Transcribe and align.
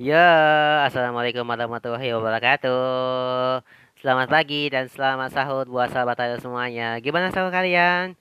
Ya, 0.00 0.16
assalamualaikum 0.88 1.44
warahmatullahi 1.44 2.16
wabarakatuh. 2.16 3.60
Selamat 4.00 4.32
pagi 4.32 4.72
dan 4.72 4.88
selamat 4.88 5.28
sahur 5.28 5.68
buat 5.68 5.92
sahabat 5.92 6.16
saya 6.16 6.40
semuanya. 6.40 6.96
Gimana 7.04 7.28
sahur 7.28 7.52
kalian? 7.52 8.16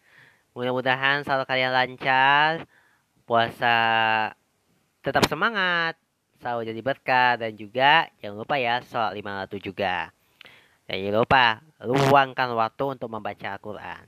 Mudah-mudahan 0.51 1.23
sahur 1.23 1.47
kalian 1.47 1.71
lancar, 1.71 2.67
puasa 3.23 3.79
tetap 4.99 5.23
semangat, 5.31 5.95
sahur 6.43 6.67
jadi 6.67 6.83
berkah 6.83 7.39
dan 7.39 7.55
juga 7.55 8.11
jangan 8.19 8.43
lupa 8.43 8.59
ya 8.59 8.83
sholat 8.83 9.15
lima 9.15 9.47
waktu 9.47 9.63
juga. 9.63 10.11
Dan 10.83 10.99
jangan 10.99 11.15
lupa 11.23 11.63
luangkan 11.79 12.59
waktu 12.59 12.83
untuk 12.91 13.07
membaca 13.07 13.55
Al-Quran. 13.55 14.03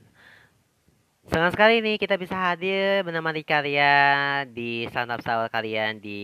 Senang 1.24 1.48
sekali 1.48 1.80
nih 1.80 1.96
kita 1.96 2.20
bisa 2.20 2.36
hadir 2.36 3.00
menemani 3.00 3.40
kalian 3.40 4.52
di 4.52 4.84
santap 4.92 5.24
sahur 5.24 5.48
kalian 5.48 6.04
di 6.04 6.20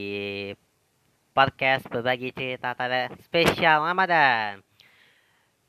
podcast 1.38 1.86
berbagi 1.86 2.34
cerita 2.34 2.74
tanda 2.74 3.14
spesial 3.22 3.86
Ramadan 3.86 4.58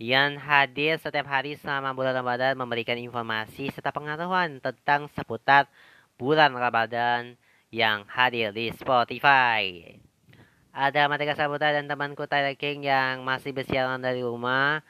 yang 0.01 0.41
hadir 0.41 0.97
setiap 0.97 1.29
hari 1.29 1.61
selama 1.61 1.93
bulan 1.93 2.17
Ramadan 2.17 2.57
memberikan 2.57 2.97
informasi 2.97 3.69
serta 3.69 3.93
pengetahuan 3.93 4.57
tentang 4.65 5.05
seputar 5.13 5.69
bulan 6.17 6.57
Ramadan 6.57 7.37
yang 7.69 8.01
hadir 8.09 8.49
di 8.49 8.73
Spotify. 8.73 9.93
Ada 10.73 11.05
Matika 11.05 11.37
Sabuta 11.37 11.69
dan 11.69 11.85
temanku 11.85 12.25
Tyler 12.25 12.57
King 12.57 12.89
yang 12.89 13.21
masih 13.21 13.53
bersiaran 13.53 14.01
dari 14.01 14.25
rumah 14.25 14.81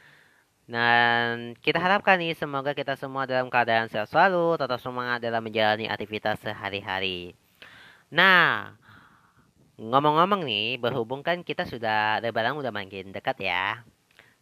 dan 0.64 1.60
kita 1.60 1.84
harapkan 1.84 2.24
nih 2.24 2.40
semoga 2.40 2.72
kita 2.72 2.96
semua 2.96 3.28
dalam 3.28 3.52
keadaan 3.52 3.92
sehat 3.92 4.08
selalu, 4.08 4.56
tetap 4.56 4.80
semangat 4.80 5.20
dalam 5.20 5.44
menjalani 5.44 5.92
aktivitas 5.92 6.40
sehari-hari. 6.40 7.36
Nah, 8.16 8.80
ngomong-ngomong 9.80 10.44
nih, 10.44 10.76
berhubung 10.76 11.24
kan 11.24 11.40
kita 11.40 11.64
sudah 11.64 12.20
lebaran 12.20 12.60
udah 12.60 12.70
makin 12.76 13.16
dekat 13.16 13.40
ya. 13.40 13.80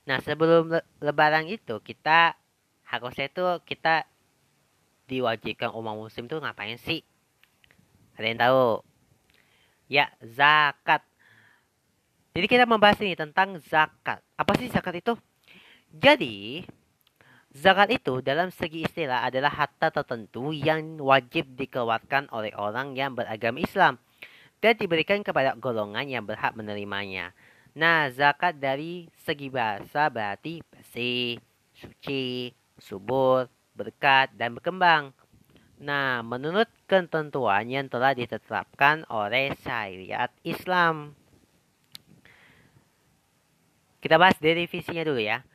Nah, 0.09 0.17
sebelum 0.25 0.73
le 0.73 0.81
lebaran 0.97 1.45
itu 1.45 1.77
kita 1.85 2.33
harusnya 2.89 3.29
itu 3.29 3.45
kita 3.67 4.09
diwajibkan 5.05 5.69
umat 5.77 5.93
muslim 5.93 6.25
tuh 6.25 6.41
ngapain 6.41 6.81
sih? 6.81 7.05
Ada 8.17 8.25
yang 8.25 8.39
tahu? 8.41 8.65
Ya, 9.87 10.09
zakat. 10.25 11.05
Jadi 12.33 12.47
kita 12.49 12.65
membahas 12.65 12.97
ini 13.05 13.13
tentang 13.13 13.61
zakat. 13.61 14.25
Apa 14.35 14.57
sih 14.57 14.73
zakat 14.73 14.99
itu? 14.99 15.13
Jadi, 15.93 16.65
zakat 17.53 17.93
itu 17.93 18.25
dalam 18.25 18.49
segi 18.49 18.89
istilah 18.89 19.21
adalah 19.21 19.53
harta 19.53 19.93
tertentu 19.93 20.49
yang 20.49 20.97
wajib 20.97 21.53
dikeluarkan 21.53 22.27
oleh 22.33 22.51
orang 22.57 22.97
yang 22.97 23.13
beragama 23.13 23.61
Islam 23.61 24.01
dan 24.61 24.73
diberikan 24.77 25.21
kepada 25.21 25.53
golongan 25.57 26.05
yang 26.09 26.25
berhak 26.25 26.57
menerimanya. 26.57 27.33
Nah, 27.77 28.09
zakat 28.09 28.57
dari 28.57 29.05
segi 29.21 29.53
bahasa 29.53 30.09
berarti 30.09 30.65
bersih, 30.65 31.37
suci, 31.77 32.49
subur, 32.81 33.45
berkat, 33.77 34.33
dan 34.33 34.57
berkembang. 34.57 35.13
Nah, 35.77 36.25
menurut 36.25 36.65
ketentuan 36.89 37.69
yang 37.69 37.85
telah 37.85 38.17
ditetapkan 38.17 39.05
oleh 39.13 39.53
syariat 39.61 40.33
Islam. 40.41 41.13
Kita 44.01 44.17
bahas 44.17 44.41
definisinya 44.41 45.05
dulu 45.05 45.21
ya. 45.21 45.45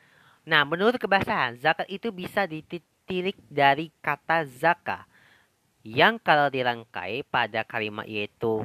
Nah, 0.47 0.63
menurut 0.63 0.95
kebasahan, 0.99 1.59
zakat 1.59 1.91
itu 1.91 2.15
bisa 2.15 2.47
ditilik 2.47 3.35
dari 3.51 3.91
kata 3.99 4.47
zaka 4.47 5.11
yang 5.83 6.23
kalau 6.23 6.47
dirangkai 6.47 7.27
pada 7.27 7.67
kalimat 7.67 8.07
yaitu 8.07 8.63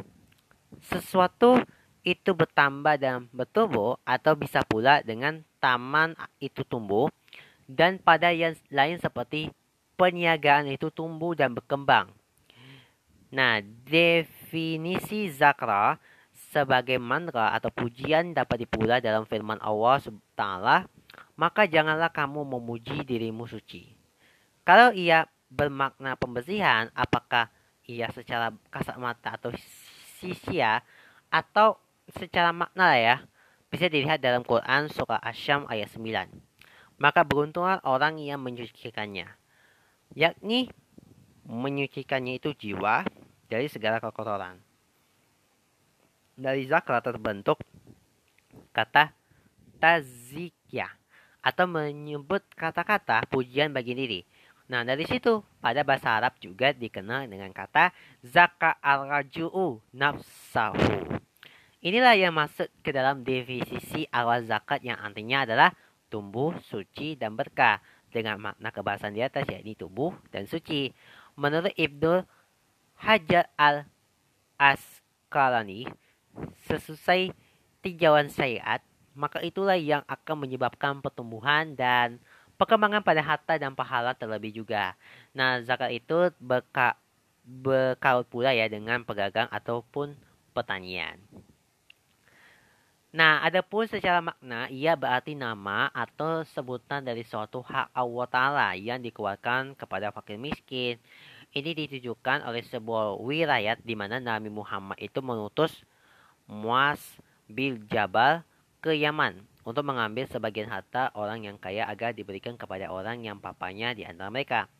sesuatu 0.84 1.62
itu 2.08 2.32
bertambah 2.32 2.96
dan 2.96 3.28
bertumbuh 3.36 4.00
atau 4.08 4.34
bisa 4.40 4.64
pula 4.64 5.04
dengan 5.04 5.44
taman 5.60 6.16
itu 6.40 6.64
tumbuh 6.64 7.12
dan 7.68 8.00
pada 8.00 8.32
yang 8.32 8.56
lain 8.72 8.96
seperti 8.96 9.52
perniagaan 10.00 10.72
itu 10.72 10.88
tumbuh 10.88 11.36
dan 11.36 11.52
berkembang. 11.52 12.08
Nah, 13.28 13.60
definisi 13.84 15.28
zakra 15.28 16.00
sebagai 16.32 16.96
mantra 16.96 17.52
atau 17.52 17.68
pujian 17.68 18.32
dapat 18.32 18.64
dipula 18.64 19.04
dalam 19.04 19.28
firman 19.28 19.60
Allah 19.60 20.00
Subhanahu 20.00 20.88
maka 21.38 21.70
janganlah 21.70 22.10
kamu 22.10 22.48
memuji 22.58 23.06
dirimu 23.06 23.46
suci. 23.46 23.94
Kalau 24.66 24.90
ia 24.96 25.30
bermakna 25.48 26.18
pembersihan, 26.18 26.90
apakah 26.98 27.54
ia 27.88 28.10
secara 28.12 28.52
kasat 28.74 28.98
mata 29.00 29.38
atau 29.38 29.54
sisia 30.18 30.82
atau 31.30 31.78
secara 32.12 32.50
makna 32.56 32.98
ya, 32.98 33.16
bisa 33.68 33.92
dilihat 33.92 34.24
dalam 34.24 34.42
Quran 34.48 34.88
surah 34.88 35.20
Asyam 35.20 35.68
ayat 35.68 35.92
9. 35.92 36.32
Maka 36.98 37.22
beruntunglah 37.22 37.84
orang 37.86 38.18
yang 38.18 38.42
menyucikannya, 38.42 39.30
yakni 40.18 40.74
menyucikannya 41.46 42.42
itu 42.42 42.52
jiwa 42.58 43.06
dari 43.48 43.70
segala 43.70 44.02
kekotoran. 44.02 44.60
Dari 46.38 46.66
zakra 46.70 47.02
terbentuk 47.02 47.62
kata 48.74 49.14
tazikiyah 49.82 50.92
atau 51.42 51.66
menyebut 51.70 52.44
kata-kata 52.54 53.26
pujian 53.30 53.72
bagi 53.72 53.94
diri. 53.94 54.22
Nah, 54.68 54.84
dari 54.84 55.08
situ 55.08 55.40
pada 55.64 55.84
bahasa 55.88 56.20
Arab 56.20 56.36
juga 56.44 56.76
dikenal 56.76 57.32
dengan 57.32 57.56
kata 57.56 57.96
zaka 58.20 58.76
al-raju'u 58.84 59.80
nafsahu. 59.96 61.08
Inilah 61.80 62.20
yang 62.20 62.36
masuk 62.36 62.68
ke 62.84 62.92
dalam 62.92 63.24
definisi 63.24 64.04
awal 64.12 64.44
zakat 64.44 64.84
yang 64.84 65.00
artinya 65.00 65.48
adalah 65.48 65.72
tumbuh, 66.12 66.52
suci, 66.68 67.16
dan 67.16 67.40
berkah 67.40 67.80
dengan 68.12 68.40
makna 68.42 68.72
kebahasan 68.76 69.16
di 69.16 69.24
atas 69.24 69.48
yakni 69.48 69.72
tumbuh 69.78 70.12
dan 70.34 70.44
suci. 70.52 70.92
Menurut 71.40 71.72
Ibnu 71.78 72.26
Hajar 72.98 73.48
al-Asqalani, 74.58 75.86
sesusai 76.66 77.32
tinjauan 77.86 78.28
syariat, 78.34 78.82
maka 79.14 79.38
itulah 79.46 79.78
yang 79.78 80.02
akan 80.10 80.50
menyebabkan 80.50 80.98
pertumbuhan 81.00 81.78
dan 81.78 82.18
perkembangan 82.58 83.06
pada 83.06 83.22
harta 83.22 83.54
dan 83.56 83.78
pahala 83.78 84.18
terlebih 84.18 84.52
juga. 84.52 84.98
Nah, 85.32 85.62
zakat 85.62 85.94
itu 85.94 86.34
berka, 86.42 86.98
berkaut 87.46 88.26
pula 88.28 88.52
ya 88.52 88.66
dengan 88.68 89.06
pedagang 89.06 89.48
ataupun 89.54 90.18
pertanian. 90.52 91.22
Nah, 93.18 93.40
adapun 93.42 93.88
secara 93.88 94.20
makna, 94.20 94.68
ia 94.68 94.94
berarti 94.94 95.34
nama 95.34 95.88
atau 95.96 96.44
sebutan 96.44 97.02
dari 97.02 97.24
suatu 97.24 97.64
hak 97.64 97.96
Allah 97.96 98.28
Ta'ala 98.28 98.68
yang 98.76 99.00
dikeluarkan 99.00 99.74
kepada 99.80 100.12
fakir 100.12 100.36
miskin. 100.38 101.00
Ini 101.56 101.72
ditujukan 101.72 102.44
oleh 102.44 102.62
sebuah 102.68 103.18
wilayah 103.24 103.80
di 103.80 103.96
mana 103.96 104.20
Nabi 104.20 104.52
Muhammad 104.52 105.00
itu 105.00 105.24
menutus 105.24 105.72
Muas 106.46 107.00
bil 107.48 107.80
Jabal 107.88 108.44
ke 108.84 108.94
Yaman 108.94 109.40
untuk 109.68 109.84
mengambil 109.84 110.24
sebagian 110.32 110.72
harta 110.72 111.12
orang 111.12 111.44
yang 111.44 111.60
kaya 111.60 111.84
agar 111.92 112.16
diberikan 112.16 112.56
kepada 112.56 112.88
orang 112.88 113.20
yang 113.20 113.44
papanya 113.44 113.92
di 113.92 114.08
antara 114.08 114.32
mereka. 114.32 114.72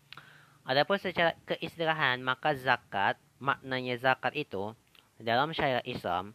Adapun 0.64 0.96
secara 0.96 1.36
keistilahan, 1.44 2.24
maka 2.24 2.56
zakat, 2.56 3.20
maknanya 3.44 4.00
zakat 4.00 4.32
itu 4.40 4.72
dalam 5.20 5.52
syariat 5.52 5.84
Islam 5.84 6.32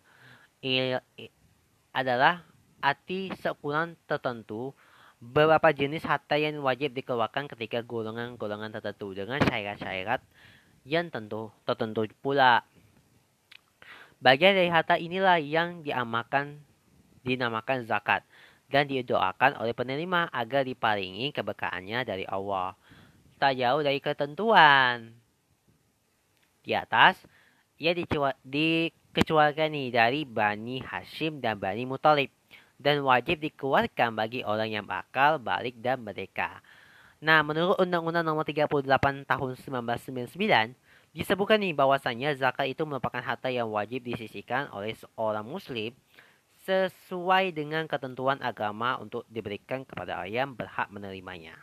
adalah 1.97 2.45
arti 2.85 3.33
seukuran 3.41 3.97
tertentu 4.05 4.77
beberapa 5.17 5.73
jenis 5.73 6.05
harta 6.05 6.37
yang 6.37 6.61
wajib 6.61 6.93
dikeluarkan 6.93 7.49
ketika 7.57 7.81
golongan-golongan 7.81 8.69
tertentu 8.69 9.17
dengan 9.17 9.41
syarat-syarat 9.49 10.21
yang 10.85 11.09
tentu 11.09 11.49
tertentu 11.65 12.05
pula. 12.21 12.69
Bagian 14.21 14.61
dari 14.61 14.69
harta 14.69 15.01
inilah 15.01 15.41
yang 15.41 15.81
diamalkan 15.81 16.61
dinamakan 17.23 17.87
zakat 17.87 18.27
dan 18.73 18.89
didoakan 18.89 19.61
oleh 19.61 19.77
penerima 19.77 20.33
agar 20.33 20.65
diparingi 20.65 21.29
keberkahannya 21.37 22.09
dari 22.09 22.25
Allah. 22.25 22.73
Tak 23.37 23.61
jauh 23.61 23.85
dari 23.85 24.01
ketentuan. 24.01 25.13
Di 26.65 26.73
atas, 26.73 27.21
ia 27.77 27.93
dikecualikan 27.93 29.69
dari 29.93 30.25
Bani 30.25 30.81
Hashim 30.81 31.45
dan 31.45 31.61
Bani 31.61 31.85
Mutalib 31.85 32.33
dan 32.81 33.05
wajib 33.05 33.45
dikeluarkan 33.45 34.17
bagi 34.17 34.41
orang 34.41 34.73
yang 34.73 34.87
bakal 34.89 35.37
balik 35.37 35.77
dan 35.85 36.01
mereka. 36.01 36.65
Nah, 37.23 37.45
menurut 37.47 37.79
Undang-Undang 37.79 38.27
Nomor 38.27 38.43
38 38.43 39.23
Tahun 39.23 39.51
1999, 39.55 40.75
disebutkan 41.15 41.63
nih 41.63 41.71
bahwasanya 41.71 42.35
zakat 42.35 42.75
itu 42.75 42.83
merupakan 42.83 43.23
harta 43.23 43.47
yang 43.47 43.71
wajib 43.71 44.03
disisihkan 44.03 44.67
oleh 44.75 44.97
seorang 44.99 45.47
muslim 45.47 45.95
sesuai 46.63 47.51
dengan 47.55 47.91
ketentuan 47.91 48.39
agama 48.39 48.99
untuk 49.03 49.27
diberikan 49.27 49.83
kepada 49.83 50.23
ayam 50.23 50.55
berhak 50.55 50.87
menerimanya. 50.95 51.59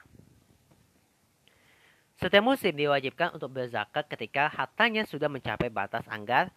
Setiap 2.19 2.43
muslim 2.43 2.75
diwajibkan 2.75 3.31
untuk 3.31 3.55
berzakat 3.55 4.11
ketika 4.11 4.51
hartanya 4.51 5.07
sudah 5.07 5.31
mencapai 5.31 5.71
batas 5.71 6.03
anggar 6.11 6.51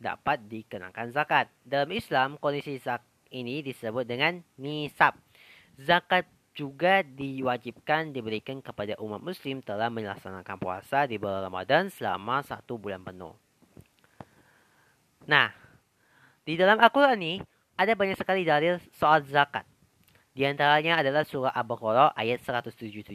dapat 0.00 0.40
dikenakan 0.48 1.12
zakat. 1.12 1.52
Dalam 1.60 1.92
Islam, 1.92 2.40
kondisi 2.40 2.80
zakat 2.80 3.04
ini 3.28 3.60
disebut 3.60 4.08
dengan 4.08 4.40
nisab. 4.56 5.12
Zakat 5.76 6.24
juga 6.56 7.04
diwajibkan 7.04 8.10
diberikan 8.10 8.58
kepada 8.58 8.98
umat 8.98 9.22
muslim 9.22 9.62
telah 9.62 9.92
melaksanakan 9.92 10.56
puasa 10.58 11.06
di 11.06 11.20
bulan 11.20 11.46
Ramadan 11.46 11.86
selama 11.92 12.42
satu 12.42 12.80
bulan 12.80 13.04
penuh. 13.04 13.36
Nah, 15.28 15.52
di 16.42 16.56
dalam 16.56 16.80
Al-Quran 16.80 17.20
ini 17.20 17.34
ada 17.78 17.94
banyak 17.94 18.18
sekali 18.18 18.42
dalil 18.42 18.82
soal 18.98 19.22
zakat. 19.22 19.62
Di 20.34 20.42
antaranya 20.42 20.98
adalah 20.98 21.22
surah 21.22 21.54
Al-Baqarah 21.54 22.18
ayat 22.18 22.42
177, 22.42 23.14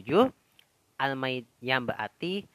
Al-Maidah 0.96 1.52
yang 1.60 1.84
berarti 1.84 2.48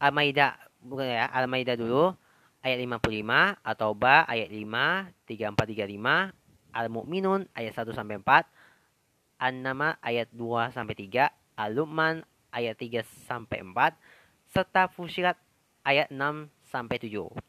Al-Maidah 0.00 0.56
bukan 0.80 1.04
ya, 1.04 1.28
Al-Maidah 1.28 1.76
dulu 1.76 2.16
ayat 2.64 2.78
55, 2.80 3.60
atau 3.60 3.92
Ba 3.92 4.24
ayat 4.24 4.48
5, 4.48 5.12
3435, 5.28 6.32
Al-Mu'minun 6.72 7.44
ayat 7.52 7.72
1 7.76 7.92
sampai 7.92 8.16
4, 8.20 8.48
An-Nama 9.38 10.00
ayat 10.00 10.28
2 10.32 10.74
sampai 10.74 10.94
3, 10.96 11.28
Al-Luqman 11.56 12.24
ayat 12.52 12.76
3 12.76 13.04
sampai 13.28 13.60
4, 13.62 13.94
serta 14.52 14.88
Fusilat 14.92 15.36
ayat 15.84 16.08
6 16.12 16.48
sampai 16.68 16.96
7. 17.00 17.47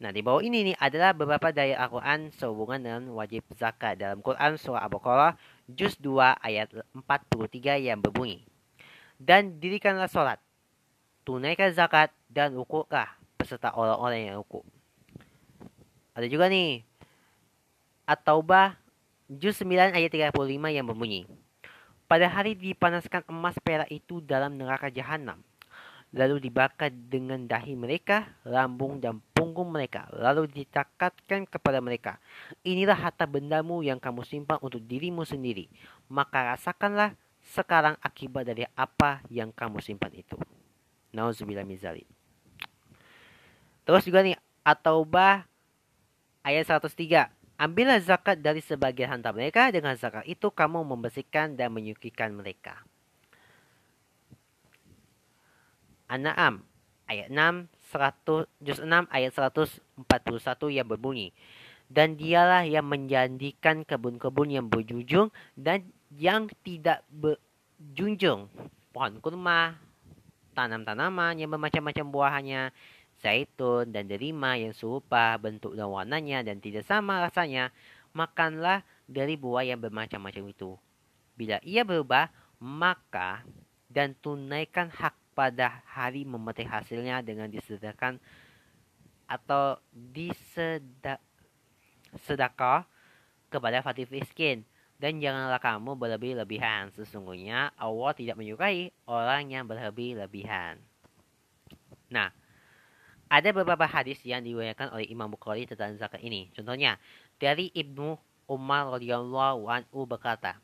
Nah, 0.00 0.16
di 0.16 0.24
bawah 0.24 0.40
ini 0.40 0.72
nih 0.72 0.76
adalah 0.80 1.12
beberapa 1.12 1.52
dari 1.52 1.76
Al-Quran 1.76 2.32
sehubungan 2.32 2.80
dengan 2.80 3.02
wajib 3.12 3.44
zakat. 3.60 4.00
Dalam 4.00 4.24
Quran 4.24 4.56
Surah 4.56 4.88
Al-Baqarah, 4.88 5.36
Juz 5.68 6.00
2 6.00 6.40
ayat 6.40 6.72
43 6.96 7.76
yang 7.76 8.00
berbunyi. 8.00 8.40
Dan 9.20 9.60
dirikanlah 9.60 10.08
sholat, 10.08 10.40
tunaikan 11.28 11.68
zakat, 11.76 12.08
dan 12.32 12.56
rukuklah 12.56 13.20
beserta 13.36 13.76
orang-orang 13.76 14.32
yang 14.32 14.40
rukuk. 14.40 14.64
Ada 16.16 16.24
juga 16.32 16.48
nih 16.48 16.80
At-Taubah 18.08 18.80
juz 19.28 19.60
9 19.60 19.92
ayat 19.92 20.10
35 20.10 20.32
yang 20.72 20.88
berbunyi. 20.88 21.28
Pada 22.10 22.26
hari 22.26 22.58
dipanaskan 22.58 23.28
emas 23.30 23.54
perak 23.62 23.86
itu 23.86 24.18
dalam 24.24 24.56
neraka 24.56 24.88
jahanam. 24.88 25.38
Lalu 26.10 26.50
dibakar 26.50 26.90
dengan 26.90 27.46
dahi 27.46 27.78
mereka, 27.78 28.26
lambung 28.42 28.98
dan 28.98 29.22
punggung 29.50 29.74
mereka. 29.74 30.06
Lalu 30.14 30.46
dicakatkan 30.46 31.50
kepada 31.50 31.82
mereka. 31.82 32.22
Inilah 32.62 32.94
harta 32.94 33.26
bendamu 33.26 33.82
yang 33.82 33.98
kamu 33.98 34.22
simpan 34.22 34.62
untuk 34.62 34.78
dirimu 34.86 35.26
sendiri. 35.26 35.66
Maka 36.06 36.54
rasakanlah 36.54 37.18
sekarang 37.42 37.98
akibat 37.98 38.46
dari 38.46 38.62
apa 38.78 39.18
yang 39.26 39.50
kamu 39.50 39.82
simpan 39.82 40.14
itu. 40.14 40.38
Nauzubillah 41.10 41.66
mizali. 41.66 42.06
Terus 43.82 44.06
juga 44.06 44.22
nih, 44.22 44.38
At-Taubah 44.62 45.42
ayat 46.46 46.70
103. 46.70 47.26
Ambillah 47.58 47.98
zakat 47.98 48.38
dari 48.38 48.62
sebagian 48.62 49.10
harta 49.10 49.34
mereka, 49.34 49.66
dengan 49.74 49.98
zakat 49.98 50.22
itu 50.30 50.46
kamu 50.48 50.86
membersihkan 50.86 51.58
dan 51.58 51.74
menyucikan 51.74 52.30
mereka. 52.30 52.78
An-Na'am 56.06 56.62
ayat 57.10 57.26
6 57.34 57.66
100 57.90 58.46
juz 58.62 58.78
6 58.78 58.86
ayat 59.10 59.32
141 59.34 59.98
yang 60.70 60.86
berbunyi 60.86 61.34
dan 61.90 62.14
dialah 62.14 62.62
yang 62.62 62.86
menjanjikan 62.86 63.82
kebun-kebun 63.82 64.48
yang 64.54 64.66
berjunjung 64.70 65.34
dan 65.58 65.90
yang 66.14 66.46
tidak 66.62 67.02
berjunjung 67.10 68.46
pohon 68.94 69.14
kurma 69.18 69.74
tanam-tanaman 70.54 71.38
yang 71.38 71.50
bermacam-macam 71.50 72.06
buahnya 72.10 72.70
zaitun, 73.20 73.92
dan 73.92 74.08
delima 74.08 74.56
yang 74.56 74.72
serupa 74.72 75.36
bentuk 75.36 75.76
dan 75.76 75.86
warnanya 75.92 76.40
dan 76.40 76.58
tidak 76.58 76.88
sama 76.88 77.20
rasanya, 77.20 77.68
makanlah 78.16 78.82
dari 79.04 79.36
buah 79.36 79.68
yang 79.68 79.78
bermacam-macam 79.78 80.50
itu. 80.50 80.74
Bila 81.36 81.60
ia 81.62 81.84
berubah, 81.84 82.32
maka 82.60 83.44
dan 83.92 84.16
tunaikan 84.18 84.88
hak 84.88 85.14
pada 85.34 85.82
hari 85.86 86.24
memetik 86.26 86.66
hasilnya 86.66 87.22
dengan 87.22 87.48
disedekahkan 87.50 88.18
atau 89.30 89.78
disedekah 89.94 90.90
kepada 93.50 93.82
fakir 93.82 94.10
miskin. 94.10 94.66
Dan 95.00 95.16
janganlah 95.16 95.56
kamu 95.56 95.96
berlebih-lebihan. 95.96 96.92
Sesungguhnya 96.92 97.72
Allah 97.80 98.12
tidak 98.12 98.36
menyukai 98.36 98.92
orang 99.08 99.48
yang 99.48 99.64
berlebih-lebihan. 99.64 100.76
Nah, 102.12 102.28
ada 103.30 103.48
beberapa 103.54 103.86
hadis 103.88 104.20
yang 104.26 104.44
diriwayatkan 104.44 104.92
oleh 104.92 105.08
Imam 105.08 105.30
Bukhari 105.32 105.64
tentang 105.64 105.96
zakat 105.96 106.20
ini. 106.20 106.52
Contohnya, 106.52 107.00
dari 107.40 107.72
Ibnu 107.72 108.18
Umar 108.50 108.92
radhiyallahu 108.98 109.70
anhu 109.70 110.04
berkata, 110.04 110.58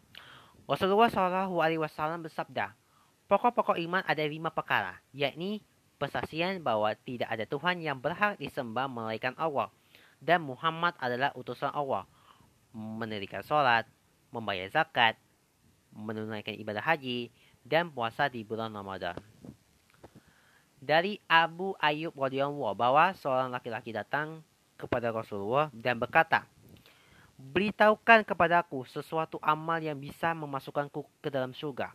Rasulullah 0.66 1.06
Shallallahu 1.08 1.62
alaihi 1.62 1.78
wasallam 1.78 2.26
bersabda, 2.26 2.74
pokok-pokok 3.26 3.78
iman 3.82 4.02
ada 4.06 4.22
lima 4.22 4.50
perkara, 4.50 4.98
yakni 5.10 5.62
persaksian 5.98 6.62
bahwa 6.62 6.94
tidak 7.02 7.28
ada 7.30 7.44
Tuhan 7.46 7.82
yang 7.82 7.98
berhak 7.98 8.38
disembah 8.38 8.86
melainkan 8.86 9.34
Allah. 9.38 9.70
Dan 10.16 10.48
Muhammad 10.48 10.96
adalah 10.96 11.30
utusan 11.36 11.68
Allah, 11.76 12.08
mendirikan 12.72 13.44
sholat, 13.44 13.84
membayar 14.32 14.66
zakat, 14.72 15.20
menunaikan 15.92 16.56
ibadah 16.56 16.80
haji, 16.80 17.28
dan 17.60 17.92
puasa 17.92 18.30
di 18.32 18.40
bulan 18.40 18.72
Ramadan. 18.72 19.16
Dari 20.80 21.18
Abu 21.26 21.74
Ayyub 21.82 22.14
radhiyallahu 22.14 22.76
bahwa 22.78 23.12
seorang 23.16 23.50
laki-laki 23.50 23.90
datang 23.90 24.40
kepada 24.78 25.10
Rasulullah 25.10 25.72
dan 25.72 26.00
berkata, 26.00 26.46
Beritahukan 27.36 28.24
kepadaku 28.24 28.88
sesuatu 28.88 29.36
amal 29.44 29.76
yang 29.76 30.00
bisa 30.00 30.32
memasukkanku 30.32 31.04
ke 31.20 31.28
dalam 31.28 31.52
surga. 31.52 31.92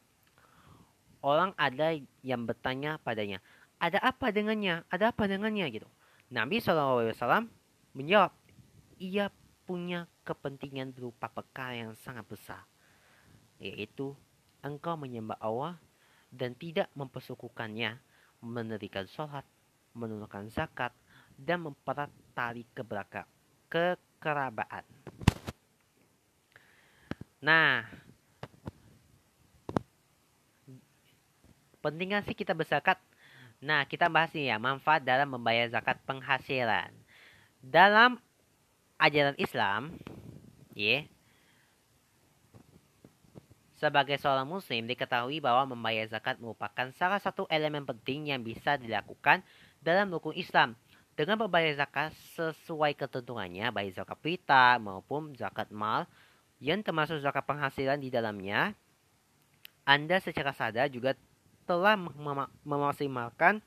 Orang 1.21 1.53
ada 1.53 1.93
yang 2.25 2.49
bertanya 2.49 2.97
padanya, 2.97 3.37
ada 3.77 4.01
apa 4.01 4.33
dengannya? 4.33 4.81
Ada 4.89 5.13
apa 5.13 5.29
dengannya 5.29 5.65
gitu. 5.69 5.89
Nabi 6.33 6.57
SAW 6.57 7.45
menjawab, 7.93 8.33
ia 8.97 9.29
punya 9.65 10.09
kepentingan 10.25 10.93
berupa 10.93 11.29
perkara 11.29 11.77
yang 11.77 11.93
sangat 12.01 12.25
besar, 12.25 12.61
yaitu 13.61 14.17
engkau 14.65 14.97
menyembah 14.97 15.37
Allah 15.41 15.77
dan 16.33 16.57
tidak 16.57 16.89
mempersukukannya 16.97 17.99
mendirikan 18.41 19.05
sholat, 19.05 19.45
menunaikan 19.93 20.49
zakat, 20.49 20.95
dan 21.37 21.65
memperat 21.65 22.09
tali 22.33 22.65
keberaka, 22.73 23.29
kekerabaan. 23.69 24.85
Nah, 27.41 27.89
pentingnya 31.81 32.21
sih 32.23 32.37
kita 32.37 32.53
berzakat. 32.53 33.01
Nah, 33.61 33.85
kita 33.85 34.09
bahas 34.09 34.33
nih 34.33 34.53
ya, 34.53 34.57
manfaat 34.57 35.05
dalam 35.05 35.29
membayar 35.29 35.69
zakat 35.69 36.01
penghasilan. 36.05 36.89
Dalam 37.61 38.17
ajaran 38.97 39.37
Islam, 39.37 40.01
ya, 40.73 40.81
yeah, 40.81 41.01
sebagai 43.81 44.21
seorang 44.21 44.45
muslim, 44.45 44.85
diketahui 44.85 45.41
bahwa 45.41 45.73
membayar 45.73 46.05
zakat 46.05 46.37
merupakan 46.37 46.93
salah 46.93 47.17
satu 47.17 47.49
elemen 47.49 47.81
penting 47.81 48.29
yang 48.29 48.45
bisa 48.45 48.77
dilakukan 48.77 49.41
dalam 49.81 50.13
rukun 50.13 50.37
Islam. 50.37 50.77
Dengan 51.17 51.41
membayar 51.41 51.73
zakat 51.73 52.13
sesuai 52.37 52.93
ketentuannya, 52.93 53.73
baik 53.73 53.97
zakat 53.97 54.21
pita 54.21 54.77
maupun 54.77 55.33
zakat 55.33 55.73
mal, 55.73 56.05
yang 56.61 56.85
termasuk 56.85 57.17
zakat 57.25 57.41
penghasilan 57.41 57.97
di 57.97 58.13
dalamnya, 58.13 58.77
Anda 59.81 60.21
secara 60.21 60.53
sadar 60.53 60.85
juga 60.93 61.17
telah 61.71 61.95
memaksimalkan 62.67 63.63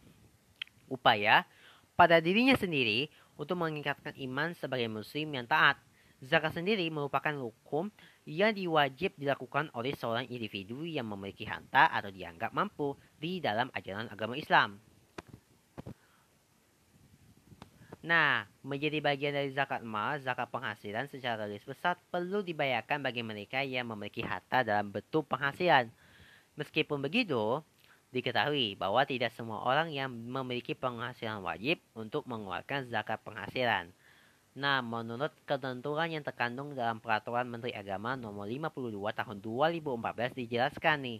upaya 0.92 1.49
pada 1.96 2.20
dirinya 2.20 2.52
sendiri 2.52 3.08
untuk 3.40 3.56
meningkatkan 3.56 4.12
iman 4.28 4.52
sebagai 4.52 4.92
muslim 4.92 5.32
yang 5.32 5.49
taat. 5.49 5.80
Zakat 6.20 6.56
sendiri 6.56 6.84
merupakan 6.92 7.32
hukum 7.40 7.88
yang 8.28 8.52
diwajib 8.52 9.16
dilakukan 9.16 9.73
oleh 9.73 9.96
seorang 9.96 10.28
individu 10.28 10.84
yang 10.84 11.08
memiliki 11.08 11.49
harta 11.49 11.88
atau 11.88 12.12
dianggap 12.12 12.52
mampu 12.52 12.92
di 13.16 13.40
dalam 13.40 13.73
ajaran 13.73 14.08
agama 14.12 14.37
Islam. 14.37 14.80
Nah, 18.04 18.44
menjadi 18.61 19.00
bagian 19.00 19.32
dari 19.32 19.49
zakat 19.56 19.80
mal, 19.80 20.20
zakat 20.20 20.52
penghasilan 20.52 21.08
secara 21.08 21.49
garis 21.49 21.64
besar 21.64 21.96
perlu 22.12 22.44
dibayarkan 22.44 23.00
bagi 23.00 23.25
mereka 23.25 23.64
yang 23.64 23.88
memiliki 23.88 24.20
harta 24.20 24.61
dalam 24.61 24.92
bentuk 24.92 25.25
penghasilan. 25.25 25.88
Meskipun 26.61 27.00
begitu, 27.00 27.64
diketahui 28.14 28.78
bahwa 28.78 29.02
tidak 29.02 29.35
semua 29.35 29.66
orang 29.66 29.90
yang 29.90 30.06
memiliki 30.06 30.78
penghasilan 30.78 31.42
wajib 31.42 31.83
untuk 31.99 32.23
mengeluarkan 32.30 32.87
zakat 32.87 33.18
penghasilan. 33.26 33.90
Nah, 34.54 34.78
menurut 34.87 35.35
ketentuan 35.50 36.14
yang 36.14 36.23
terkandung 36.23 36.78
dalam 36.78 37.02
Peraturan 37.02 37.50
Menteri 37.50 37.75
Agama 37.75 38.14
Nomor 38.14 38.47
52 38.47 38.94
Tahun 39.11 39.37
2014 39.42 40.38
dijelaskan 40.38 40.97
nih, 41.02 41.18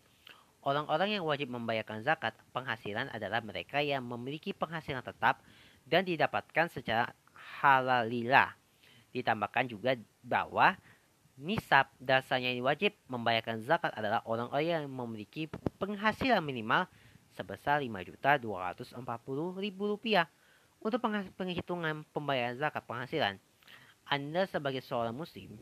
orang-orang 0.63 1.19
yang 1.19 1.27
wajib 1.27 1.51
membayarkan 1.51 2.07
zakat 2.07 2.39
penghasilan 2.55 3.11
adalah 3.11 3.43
mereka 3.43 3.83
yang 3.83 4.07
memiliki 4.07 4.55
penghasilan 4.55 5.03
tetap 5.03 5.43
dan 5.83 6.07
didapatkan 6.07 6.71
secara 6.71 7.11
halalilah. 7.59 8.55
Ditambahkan 9.11 9.67
juga 9.67 9.99
bahwa 10.23 10.79
nisab 11.35 11.91
dasarnya 11.99 12.55
yang 12.55 12.67
wajib 12.67 12.95
membayarkan 13.11 13.59
zakat 13.67 13.91
adalah 13.99 14.23
orang-orang 14.23 14.67
yang 14.67 14.87
memiliki 14.87 15.51
penghasilan 15.83 16.39
minimal 16.39 16.87
sebesar 17.35 17.83
Rp5.240.000 17.83 18.95
rupiah. 19.75 20.31
Untuk 20.85 21.01
penghitungan 21.41 22.05
pembayaran 22.13 22.61
zakat 22.61 22.85
penghasilan, 22.85 23.41
Anda 24.05 24.45
sebagai 24.45 24.85
seorang 24.85 25.17
muslim, 25.17 25.57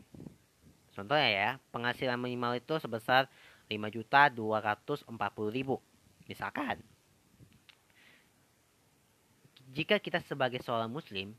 contohnya 0.91 1.29
ya, 1.31 1.55
penghasilan 1.71 2.19
minimal 2.19 2.59
itu 2.59 2.75
sebesar 2.75 3.31
Rp5.240.000. 3.71 5.07
Misalkan, 6.27 6.83
jika 9.71 9.95
kita 9.97 10.21
sebagai 10.27 10.59
seorang 10.61 10.91
muslim 10.91 11.33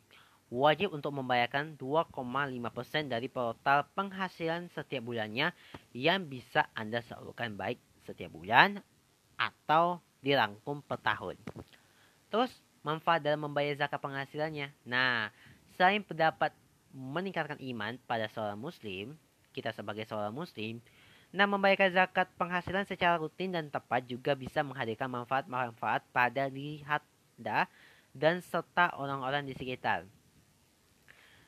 wajib 0.54 0.94
untuk 0.94 1.11
membayarkan 1.18 1.75
2,5% 1.75 3.11
dari 3.11 3.26
total 3.26 3.90
penghasilan 3.99 4.70
setiap 4.70 5.02
bulannya 5.02 5.50
yang 5.90 6.30
bisa 6.30 6.70
Anda 6.78 7.02
salurkan 7.02 7.58
baik 7.58 7.82
setiap 8.06 8.30
bulan 8.30 8.78
atau 9.34 9.99
dirangkum 10.23 10.78
per 10.87 11.02
tahun. 11.02 11.34
Terus, 12.30 12.54
manfaat 12.87 13.26
dalam 13.26 13.50
membayar 13.50 13.75
zakat 13.75 13.99
penghasilannya. 13.99 14.70
Nah, 14.87 15.34
selain 15.75 16.06
pendapat 16.06 16.54
meningkatkan 16.94 17.58
iman 17.75 17.99
pada 18.06 18.30
seorang 18.30 18.61
muslim, 18.61 19.18
kita 19.50 19.75
sebagai 19.75 20.06
seorang 20.06 20.30
muslim, 20.30 20.78
nah 21.34 21.50
membayarkan 21.50 21.90
zakat 21.90 22.30
penghasilan 22.38 22.87
secara 22.87 23.18
rutin 23.18 23.50
dan 23.50 23.66
tepat 23.66 24.06
juga 24.06 24.38
bisa 24.38 24.62
menghadirkan 24.62 25.11
manfaat-manfaat 25.11 26.06
pada 26.14 26.46
diri 26.46 26.87
Anda 26.87 27.66
dan 28.14 28.38
serta 28.38 28.94
orang-orang 28.94 29.42
di 29.50 29.58
sekitar. 29.58 30.06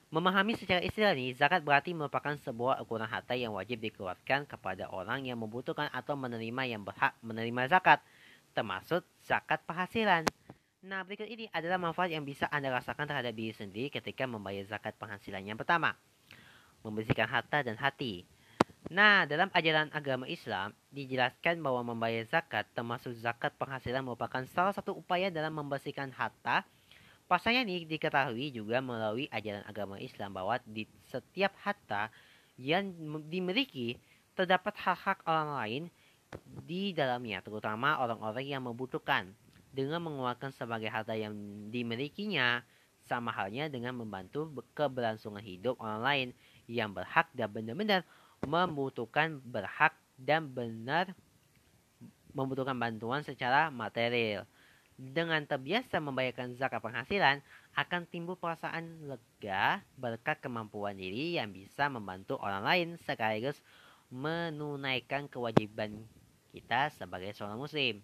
Memahami 0.07 0.55
secara 0.55 0.79
istilah 0.87 1.19
ini, 1.19 1.35
zakat 1.35 1.67
berarti 1.67 1.91
merupakan 1.91 2.39
sebuah 2.39 2.79
ukuran 2.79 3.11
harta 3.11 3.35
yang 3.35 3.51
wajib 3.59 3.83
dikeluarkan 3.83 4.47
kepada 4.47 4.87
orang 4.87 5.27
yang 5.27 5.35
membutuhkan 5.35 5.91
atau 5.91 6.15
menerima 6.15 6.63
yang 6.63 6.87
berhak 6.87 7.19
menerima 7.27 7.67
zakat 7.67 7.99
termasuk 8.55 9.03
zakat 9.27 9.61
penghasilan. 9.67 10.31
Nah, 10.87 11.03
berikut 11.03 11.27
ini 11.27 11.51
adalah 11.51 11.77
manfaat 11.77 12.15
yang 12.15 12.23
bisa 12.23 12.47
Anda 12.49 12.71
rasakan 12.71 13.11
terhadap 13.11 13.35
diri 13.35 13.51
sendiri 13.51 13.91
ketika 13.91 14.25
membayar 14.25 14.63
zakat 14.65 14.95
penghasilan 14.95 15.43
yang 15.43 15.59
pertama. 15.59 15.99
Membersihkan 16.87 17.27
harta 17.27 17.67
dan 17.67 17.75
hati. 17.75 18.23
Nah, 18.87 19.27
dalam 19.27 19.51
ajaran 19.51 19.91
agama 19.91 20.31
Islam, 20.31 20.71
dijelaskan 20.95 21.59
bahwa 21.59 21.83
membayar 21.83 22.23
zakat 22.31 22.71
termasuk 22.71 23.19
zakat 23.19 23.51
penghasilan 23.59 24.07
merupakan 24.07 24.47
salah 24.47 24.71
satu 24.71 24.95
upaya 24.95 25.27
dalam 25.35 25.51
membersihkan 25.59 26.15
harta. 26.15 26.63
Pasalnya 27.27 27.67
ini 27.67 27.83
diketahui 27.91 28.55
juga 28.55 28.79
melalui 28.79 29.27
ajaran 29.35 29.67
agama 29.67 29.99
Islam 29.99 30.31
bahwa 30.31 30.63
di 30.63 30.87
setiap 31.11 31.51
harta 31.59 32.07
yang 32.55 32.95
dimiliki 33.27 33.99
terdapat 34.39 34.79
hak-hak 34.79 35.27
orang 35.27 35.51
lain 35.59 35.83
di 36.63 36.95
dalamnya, 36.95 37.43
terutama 37.43 37.99
orang-orang 37.99 38.47
yang 38.47 38.63
membutuhkan. 38.63 39.35
Dengan 39.77 40.01
mengeluarkan 40.01 40.57
sebagai 40.57 40.89
harta 40.89 41.13
yang 41.13 41.37
dimilikinya, 41.69 42.65
sama 43.07 43.31
halnya 43.31 43.71
dengan 43.71 43.95
membantu 43.95 44.51
keberlangsungan 44.75 45.43
hidup 45.43 45.79
orang 45.79 46.03
lain 46.03 46.29
yang 46.67 46.91
berhak 46.91 47.31
dan 47.37 47.49
benar-benar 47.55 48.03
membutuhkan 48.43 49.39
berhak 49.47 49.95
dan 50.19 50.51
benar 50.51 51.15
membutuhkan 52.35 52.77
bantuan 52.77 53.23
secara 53.23 53.71
material. 53.71 54.45
Dengan 54.97 55.45
terbiasa 55.45 56.01
membayarkan 56.01 56.57
zakat 56.57 56.81
penghasilan, 56.81 57.45
akan 57.77 58.09
timbul 58.09 58.41
perasaan 58.41 59.05
lega 59.05 59.85
berkat 60.01 60.41
kemampuan 60.41 60.97
diri 60.97 61.37
yang 61.37 61.53
bisa 61.53 61.93
membantu 61.93 62.41
orang 62.41 62.65
lain 62.65 62.89
sekaligus 63.05 63.61
menunaikan 64.09 65.29
kewajiban 65.29 66.01
kita 66.49 66.89
sebagai 66.97 67.37
seorang 67.37 67.61
muslim. 67.61 68.01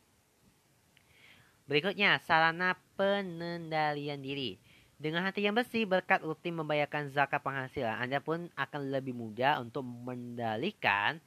Berikutnya, 1.65 2.21
sarana 2.21 2.77
pengendalian 3.01 4.21
diri. 4.21 4.61
Dengan 5.01 5.25
hati 5.25 5.49
yang 5.49 5.57
bersih, 5.57 5.89
berkat 5.89 6.21
rutin 6.21 6.61
membayarkan 6.61 7.09
zakat 7.09 7.41
penghasilan, 7.41 7.97
Anda 7.97 8.21
pun 8.21 8.53
akan 8.53 8.93
lebih 8.93 9.17
mudah 9.17 9.65
untuk 9.65 9.81
mengendalikan 9.81 11.25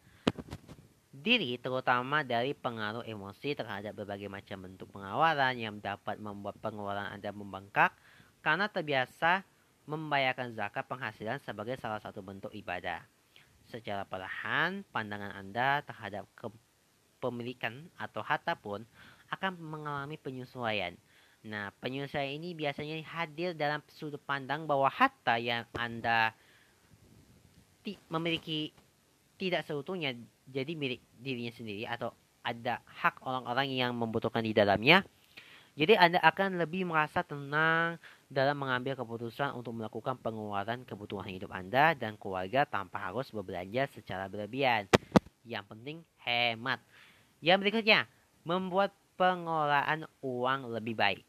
diri 1.25 1.57
terutama 1.57 2.21
dari 2.21 2.53
pengaruh 2.53 3.01
emosi 3.01 3.57
terhadap 3.57 3.97
berbagai 3.97 4.29
macam 4.29 4.69
bentuk 4.69 4.93
pengeluaran 4.93 5.57
yang 5.57 5.81
dapat 5.81 6.21
membuat 6.21 6.61
pengeluaran 6.61 7.09
Anda 7.09 7.33
membengkak 7.33 7.97
karena 8.45 8.69
terbiasa 8.69 9.41
membayarkan 9.89 10.53
zakat 10.53 10.85
penghasilan 10.85 11.41
sebagai 11.41 11.81
salah 11.81 11.97
satu 11.97 12.21
bentuk 12.21 12.53
ibadah. 12.53 13.01
Secara 13.65 14.05
perlahan, 14.05 14.85
pandangan 14.93 15.33
Anda 15.33 15.81
terhadap 15.81 16.29
kepemilikan 16.37 17.89
atau 17.97 18.21
harta 18.21 18.53
pun 18.53 18.85
akan 19.33 19.57
mengalami 19.57 20.21
penyesuaian. 20.21 20.93
Nah, 21.45 21.73
penyesuaian 21.81 22.37
ini 22.37 22.53
biasanya 22.53 23.01
hadir 23.01 23.57
dalam 23.57 23.81
sudut 23.89 24.21
pandang 24.21 24.69
bahwa 24.69 24.89
harta 24.93 25.41
yang 25.41 25.65
Anda 25.73 26.37
memiliki 28.09 28.73
tidak 29.35 29.67
seutuhnya 29.67 30.15
jadi 30.47 30.73
milik 30.75 31.03
dirinya 31.19 31.51
sendiri 31.51 31.83
atau 31.87 32.15
ada 32.45 32.79
hak 32.85 33.25
orang-orang 33.25 33.73
yang 33.73 33.91
membutuhkan 33.97 34.45
di 34.45 34.53
dalamnya. 34.53 35.01
Jadi 35.75 35.99
Anda 35.99 36.23
akan 36.23 36.55
lebih 36.55 36.87
merasa 36.87 37.19
tenang 37.19 37.99
dalam 38.31 38.55
mengambil 38.55 38.95
keputusan 38.95 39.51
untuk 39.59 39.75
melakukan 39.75 40.15
pengeluaran 40.23 40.87
kebutuhan 40.87 41.27
hidup 41.27 41.51
Anda 41.51 41.91
dan 41.91 42.15
keluarga 42.15 42.63
tanpa 42.63 43.11
harus 43.11 43.27
berbelanja 43.27 43.91
secara 43.91 44.31
berlebihan. 44.31 44.87
Yang 45.43 45.65
penting 45.67 45.97
hemat. 46.23 46.79
Yang 47.43 47.57
berikutnya, 47.67 48.07
membuat 48.47 48.95
pengelolaan 49.19 50.07
uang 50.23 50.71
lebih 50.71 50.95
baik. 50.95 51.27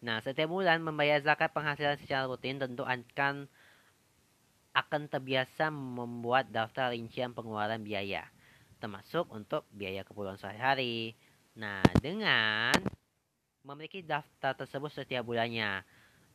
Nah, 0.00 0.22
setiap 0.24 0.48
bulan 0.48 0.80
membayar 0.80 1.20
zakat 1.20 1.52
penghasilan 1.52 2.00
secara 2.00 2.24
rutin 2.24 2.56
tentu 2.56 2.86
akan 2.86 3.50
akan 4.76 5.08
terbiasa 5.08 5.72
membuat 5.72 6.52
daftar 6.52 6.92
rincian 6.92 7.32
pengeluaran 7.32 7.80
biaya, 7.80 8.28
termasuk 8.76 9.24
untuk 9.32 9.64
biaya 9.72 10.04
keperluan 10.04 10.36
sehari-hari. 10.36 11.16
Nah, 11.56 11.80
dengan 12.04 12.76
memiliki 13.64 14.04
daftar 14.04 14.52
tersebut 14.52 14.92
setiap 14.92 15.24
bulannya, 15.24 15.80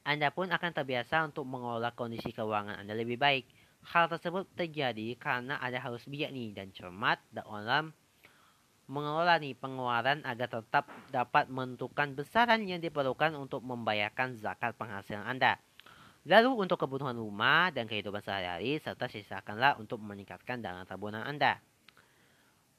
Anda 0.01 0.33
pun 0.33 0.49
akan 0.49 0.71
terbiasa 0.73 1.29
untuk 1.29 1.45
mengelola 1.45 1.93
kondisi 1.93 2.33
keuangan 2.33 2.81
Anda 2.81 2.97
lebih 2.97 3.21
baik. 3.21 3.45
Hal 3.81 4.09
tersebut 4.09 4.49
terjadi 4.57 5.13
karena 5.21 5.61
Anda 5.61 5.77
harus 5.77 6.01
bijak 6.09 6.33
nih 6.33 6.57
dan 6.57 6.73
cermat 6.73 7.21
dalam 7.29 7.93
mengelola 8.91 9.39
nih 9.39 9.55
pengeluaran 9.55 10.25
agar 10.27 10.49
tetap 10.51 10.89
dapat 11.13 11.47
menentukan 11.47 12.17
besaran 12.17 12.65
yang 12.67 12.83
diperlukan 12.83 13.31
untuk 13.39 13.63
membayarkan 13.63 14.35
zakat 14.35 14.75
penghasilan 14.75 15.23
Anda. 15.23 15.55
Lalu 16.21 16.53
untuk 16.53 16.77
kebutuhan 16.77 17.17
rumah 17.17 17.73
dan 17.73 17.89
kehidupan 17.89 18.21
sehari-hari 18.21 18.77
serta 18.77 19.09
sisakanlah 19.09 19.81
untuk 19.81 19.97
meningkatkan 19.97 20.61
dana 20.61 20.85
tabungan 20.85 21.25
Anda. 21.25 21.57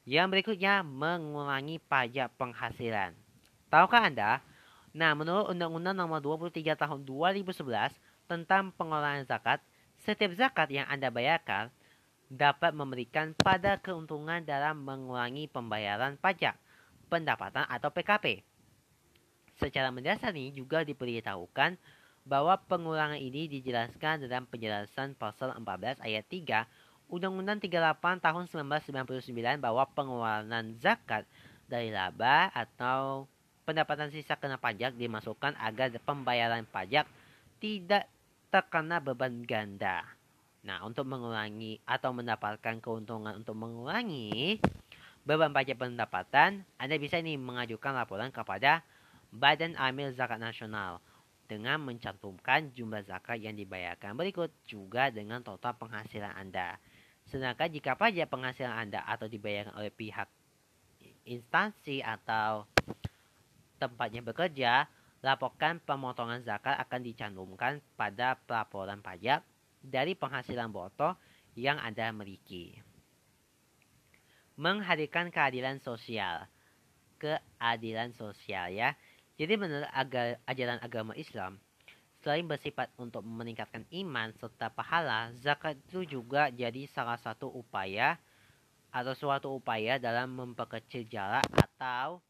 Yang 0.06 0.26
berikutnya 0.30 0.86
mengurangi 0.86 1.82
pajak 1.82 2.30
penghasilan. 2.38 3.14
Tahukah 3.66 4.06
Anda? 4.06 4.38
Nah, 4.94 5.16
menurut 5.18 5.50
Undang-Undang 5.50 5.96
Nomor 5.98 6.22
23 6.22 6.78
Tahun 6.78 7.00
2011 7.02 7.98
tentang 8.30 8.70
pengelolaan 8.78 9.26
zakat, 9.26 9.58
setiap 10.06 10.36
zakat 10.38 10.70
yang 10.70 10.86
Anda 10.86 11.10
bayarkan 11.10 11.72
dapat 12.30 12.72
memberikan 12.72 13.34
pada 13.34 13.76
keuntungan 13.82 14.40
dalam 14.46 14.86
mengurangi 14.86 15.50
pembayaran 15.50 16.14
pajak, 16.16 16.54
pendapatan 17.10 17.66
atau 17.66 17.90
PKP. 17.90 18.40
Secara 19.58 19.90
mendasar 19.90 20.32
ini 20.32 20.54
juga 20.54 20.80
diberitahukan 20.86 21.76
bahwa 22.22 22.54
pengurangan 22.70 23.18
ini 23.18 23.50
dijelaskan 23.50 24.26
dalam 24.26 24.46
penjelasan 24.46 25.18
pasal 25.18 25.54
14 25.58 25.98
ayat 26.02 26.24
3 26.30 27.10
Undang-Undang 27.12 27.60
38 27.60 28.24
tahun 28.24 28.44
1999 28.48 29.60
bahwa 29.60 29.84
pengeluaran 29.92 30.80
zakat 30.80 31.28
dari 31.68 31.92
laba 31.92 32.48
atau 32.56 33.28
pendapatan 33.68 34.08
sisa 34.08 34.38
kena 34.40 34.56
pajak 34.56 34.96
dimasukkan 34.96 35.52
agar 35.60 35.92
pembayaran 36.08 36.64
pajak 36.64 37.04
tidak 37.60 38.08
terkena 38.48 38.96
beban 38.96 39.44
ganda. 39.44 40.08
Nah, 40.64 40.80
untuk 40.88 41.04
mengurangi 41.04 41.84
atau 41.84 42.16
mendapatkan 42.16 42.80
keuntungan 42.80 43.44
untuk 43.44 43.60
mengurangi 43.60 44.56
beban 45.28 45.52
pajak 45.52 45.76
pendapatan, 45.76 46.64
Anda 46.80 46.96
bisa 46.96 47.20
nih 47.20 47.36
mengajukan 47.36 47.92
laporan 47.92 48.32
kepada 48.32 48.80
Badan 49.34 49.76
Amil 49.76 50.16
Zakat 50.16 50.40
Nasional 50.40 51.02
dengan 51.52 51.84
mencantumkan 51.84 52.72
jumlah 52.72 53.04
zakat 53.04 53.36
yang 53.44 53.52
dibayarkan 53.52 54.16
berikut 54.16 54.48
juga 54.64 55.12
dengan 55.12 55.44
total 55.44 55.76
penghasilan 55.76 56.32
Anda. 56.32 56.80
Sedangkan 57.28 57.68
jika 57.68 57.92
pajak 57.92 58.32
penghasilan 58.32 58.72
Anda 58.72 59.04
atau 59.04 59.28
dibayarkan 59.28 59.76
oleh 59.76 59.92
pihak 59.92 60.32
instansi 61.28 62.00
atau 62.00 62.64
tempatnya 63.76 64.24
bekerja 64.24 64.88
laporkan 65.22 65.78
pemotongan 65.84 66.42
zakat 66.42 66.74
akan 66.82 67.00
dicantumkan 67.04 67.78
pada 67.94 68.34
pelaporan 68.42 68.98
pajak 68.98 69.46
dari 69.78 70.18
penghasilan 70.18 70.70
boto 70.72 71.14
yang 71.54 71.78
Anda 71.78 72.10
miliki. 72.10 72.74
Menghadirkan 74.58 75.30
keadilan 75.30 75.78
sosial. 75.82 76.50
Keadilan 77.22 78.14
sosial 78.18 78.74
ya. 78.74 78.98
Jadi 79.42 79.58
menurut 79.58 79.90
agar, 79.90 80.38
ajaran 80.46 80.78
agama 80.78 81.18
Islam, 81.18 81.58
selain 82.22 82.46
bersifat 82.46 82.94
untuk 82.94 83.26
meningkatkan 83.26 83.82
iman 83.90 84.30
serta 84.38 84.70
pahala, 84.70 85.34
zakat 85.34 85.74
itu 85.90 86.06
juga 86.06 86.46
jadi 86.54 86.86
salah 86.86 87.18
satu 87.18 87.50
upaya 87.50 88.22
atau 88.94 89.18
suatu 89.18 89.50
upaya 89.50 89.98
dalam 89.98 90.30
memperkecil 90.38 91.10
jarak 91.10 91.42
atau 91.58 92.22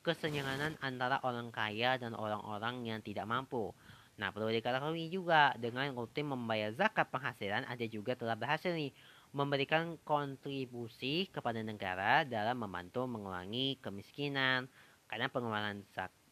kesenjangan 0.00 0.80
antara 0.80 1.20
orang 1.20 1.52
kaya 1.52 2.00
dan 2.00 2.16
orang-orang 2.16 2.88
yang 2.88 3.04
tidak 3.04 3.28
mampu. 3.28 3.76
Nah, 4.16 4.32
perlu 4.32 4.48
diketahui 4.48 5.12
juga 5.12 5.52
dengan 5.60 5.92
rutin 5.92 6.32
membayar 6.32 6.72
zakat 6.72 7.12
penghasilan 7.12 7.68
ada 7.68 7.84
juga 7.84 8.16
telah 8.16 8.40
berhasil 8.40 8.72
nih 8.72 8.88
memberikan 9.36 10.00
kontribusi 10.00 11.28
kepada 11.28 11.60
negara 11.60 12.24
dalam 12.24 12.56
membantu 12.56 13.04
mengurangi 13.04 13.76
kemiskinan 13.84 14.64
karena 15.06 15.30
pengeluaran 15.30 15.82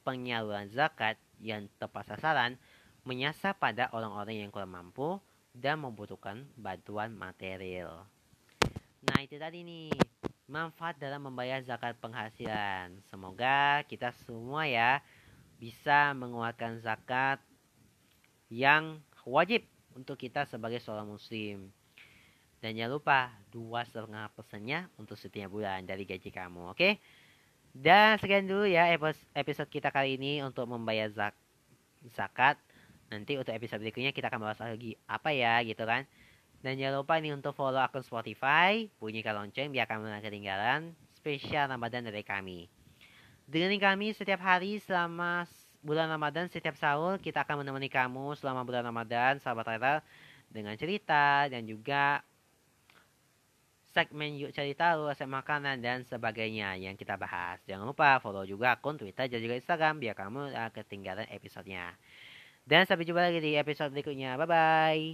penyaluran 0.04 0.68
zakat 0.70 1.16
yang 1.40 1.66
tepat 1.80 2.14
sasaran 2.14 2.60
menyasar 3.04 3.56
pada 3.56 3.88
orang-orang 3.92 4.44
yang 4.44 4.50
kurang 4.52 4.72
mampu 4.76 5.20
dan 5.54 5.80
membutuhkan 5.80 6.44
bantuan 6.56 7.14
material. 7.14 8.08
Nah, 9.04 9.18
itu 9.20 9.36
tadi 9.36 9.60
nih 9.60 9.92
manfaat 10.48 10.96
dalam 10.96 11.28
membayar 11.28 11.60
zakat 11.64 11.96
penghasilan. 12.00 13.00
Semoga 13.08 13.84
kita 13.84 14.12
semua 14.24 14.64
ya 14.64 15.00
bisa 15.60 16.12
mengeluarkan 16.16 16.80
zakat 16.80 17.40
yang 18.52 19.00
wajib 19.24 19.64
untuk 19.96 20.20
kita 20.20 20.44
sebagai 20.44 20.82
seorang 20.82 21.08
muslim. 21.08 21.70
Dan 22.64 22.80
jangan 22.80 22.96
lupa 22.96 23.18
dua 23.52 23.84
setengah 23.84 24.32
persennya 24.32 24.88
untuk 24.96 25.20
setiap 25.20 25.52
bulan 25.52 25.84
dari 25.84 26.08
gaji 26.08 26.32
kamu, 26.32 26.72
oke? 26.72 26.80
Okay? 26.80 26.92
Dan 27.74 28.22
sekian 28.22 28.46
dulu 28.46 28.70
ya 28.70 28.86
episode 29.34 29.66
kita 29.66 29.90
kali 29.90 30.14
ini 30.14 30.38
untuk 30.46 30.70
membayar 30.70 31.10
zak 31.10 31.34
zakat. 32.14 32.54
Nanti 33.10 33.34
untuk 33.34 33.50
episode 33.50 33.82
berikutnya 33.82 34.14
kita 34.14 34.30
akan 34.30 34.40
bahas 34.46 34.62
lagi 34.62 34.94
apa 35.10 35.34
ya 35.34 35.58
gitu 35.66 35.82
kan. 35.82 36.06
Dan 36.62 36.78
jangan 36.80 37.02
lupa 37.02 37.18
nih 37.18 37.34
untuk 37.34 37.52
follow 37.52 37.82
akun 37.82 38.06
Spotify, 38.06 38.88
bunyikan 38.96 39.36
lonceng 39.36 39.68
biar 39.74 39.84
kamu 39.84 40.08
tidak 40.08 40.22
ketinggalan 40.30 40.96
spesial 41.18 41.68
Ramadan 41.68 42.08
dari 42.08 42.24
kami. 42.24 42.70
Dengan 43.44 43.76
kami 43.76 44.16
setiap 44.16 44.40
hari 44.40 44.80
selama 44.80 45.44
bulan 45.84 46.08
Ramadan 46.08 46.48
setiap 46.48 46.80
sahur 46.80 47.20
kita 47.20 47.44
akan 47.44 47.60
menemani 47.60 47.92
kamu 47.92 48.32
selama 48.40 48.64
bulan 48.64 48.88
Ramadan 48.88 49.36
sahabat 49.36 49.76
Rera 49.76 49.94
dengan 50.48 50.72
cerita 50.80 51.44
dan 51.52 51.68
juga 51.68 52.24
segmen 53.94 54.34
yuk 54.34 54.50
cerita 54.50 54.98
resep 54.98 55.30
makanan 55.30 55.78
dan 55.78 56.02
sebagainya 56.02 56.74
yang 56.74 56.98
kita 56.98 57.14
bahas. 57.14 57.62
Jangan 57.62 57.86
lupa 57.86 58.18
follow 58.18 58.42
juga 58.42 58.74
akun 58.74 58.98
Twitter 58.98 59.30
dan 59.30 59.38
juga 59.38 59.54
Instagram 59.54 60.02
biar 60.02 60.18
kamu 60.18 60.50
tidak 60.50 60.70
ketinggalan 60.82 61.26
episodenya. 61.30 61.94
Dan 62.66 62.90
sampai 62.90 63.06
jumpa 63.06 63.22
lagi 63.22 63.38
di 63.38 63.54
episode 63.54 63.94
berikutnya. 63.94 64.34
Bye 64.34 64.50
bye. 64.50 65.06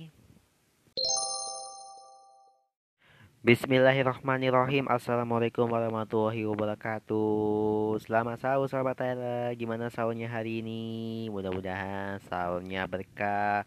Bismillahirrahmanirrahim 3.41 4.85
Assalamualaikum 4.85 5.65
warahmatullahi 5.65 6.45
wabarakatuh 6.45 7.97
Selamat 8.05 8.37
sahur 8.37 8.69
sahabat 8.69 9.01
Tera 9.01 9.49
Gimana 9.57 9.89
sahurnya 9.89 10.29
hari 10.29 10.61
ini 10.61 11.25
Mudah-mudahan 11.33 12.21
sahurnya 12.29 12.85
berkah 12.85 13.65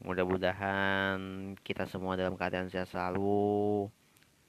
Mudah-mudahan 0.00 1.52
kita 1.60 1.84
semua 1.84 2.16
dalam 2.16 2.32
keadaan 2.32 2.72
sehat 2.72 2.88
selalu 2.88 3.92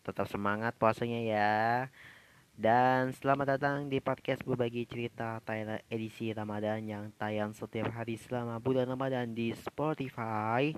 Tetap 0.04 0.28
semangat 0.28 0.76
puasanya 0.76 1.20
ya 1.24 1.56
Dan 2.54 3.16
selamat 3.16 3.56
datang 3.56 3.78
di 3.88 4.04
podcast 4.04 4.44
berbagi 4.44 4.84
cerita 4.84 5.40
Tyler 5.48 5.80
edisi 5.88 6.36
Ramadan 6.36 6.84
Yang 6.84 7.16
tayang 7.16 7.56
setiap 7.56 7.88
hari 7.96 8.20
selama 8.20 8.60
bulan 8.60 8.92
Ramadan 8.92 9.32
di 9.32 9.56
Spotify 9.56 10.76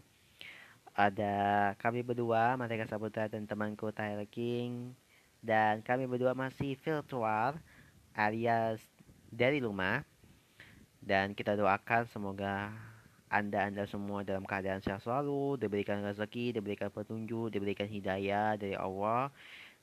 ada 0.95 1.75
kami 1.75 2.07
berdua, 2.07 2.55
Martika 2.55 2.87
Saputra 2.87 3.27
dan 3.27 3.43
temanku 3.43 3.91
Tyler 3.91 4.23
King. 4.31 4.95
Dan 5.43 5.83
kami 5.83 6.07
berdua 6.07 6.31
masih 6.31 6.79
virtual 6.79 7.59
alias 8.15 8.79
dari 9.27 9.59
rumah. 9.59 10.07
Dan 11.03 11.35
kita 11.35 11.59
doakan 11.59 12.07
semoga 12.07 12.71
anda-anda 13.35 13.83
semua 13.83 14.23
dalam 14.23 14.47
keadaan 14.47 14.79
sehat 14.79 15.03
selalu, 15.03 15.59
diberikan 15.59 15.99
rezeki, 15.99 16.55
diberikan 16.55 16.87
petunjuk, 16.87 17.51
diberikan 17.51 17.83
hidayah 17.83 18.55
dari 18.55 18.79
Allah, 18.79 19.27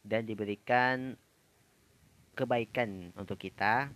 dan 0.00 0.24
diberikan 0.24 1.12
kebaikan 2.32 3.12
untuk 3.12 3.36
kita 3.36 3.92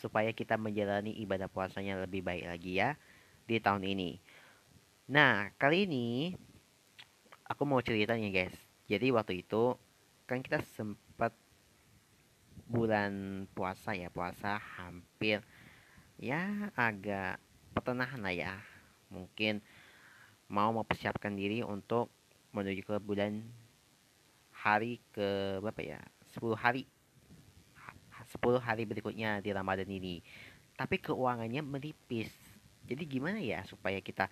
supaya 0.00 0.32
kita 0.32 0.56
menjalani 0.56 1.12
ibadah 1.20 1.52
puasanya 1.52 2.00
lebih 2.00 2.24
baik 2.24 2.48
lagi 2.48 2.80
ya 2.80 2.96
di 3.44 3.60
tahun 3.60 3.84
ini. 3.84 4.16
Nah, 5.12 5.52
kali 5.60 5.84
ini 5.84 6.32
aku 7.44 7.68
mau 7.68 7.84
ceritanya 7.84 8.32
guys. 8.32 8.56
Jadi 8.88 9.12
waktu 9.12 9.44
itu 9.44 9.76
kan 10.24 10.40
kita 10.40 10.64
sempat 10.72 11.36
bulan 12.64 13.44
puasa 13.52 13.92
ya, 13.92 14.08
puasa 14.08 14.56
hampir 14.80 15.44
ya 16.16 16.72
agak 16.72 17.36
pertengahan 17.72 18.20
lah 18.20 18.34
ya. 18.34 18.54
Mungkin 19.10 19.62
mau 20.50 20.70
mempersiapkan 20.74 21.34
diri 21.34 21.62
untuk 21.62 22.10
menuju 22.50 22.82
ke 22.82 22.96
bulan 22.98 23.42
hari 24.54 24.98
ke 25.14 25.58
berapa 25.62 25.98
ya? 25.98 26.00
10 26.34 26.54
hari 26.54 26.82
10 28.30 28.62
hari 28.62 28.86
berikutnya 28.86 29.42
di 29.42 29.50
Ramadan 29.50 29.90
ini. 29.90 30.22
Tapi 30.78 31.02
keuangannya 31.02 31.66
menipis. 31.66 32.30
Jadi 32.86 33.02
gimana 33.06 33.42
ya 33.42 33.66
supaya 33.66 33.98
kita 33.98 34.30